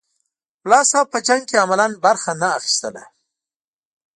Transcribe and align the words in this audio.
ملا 0.63 0.81
صاحب 0.91 1.07
په 1.13 1.19
جنګ 1.27 1.41
کې 1.49 1.61
عملاً 1.63 1.85
برخه 2.05 2.31
نه 2.41 2.47
اخیستله. 2.57 3.03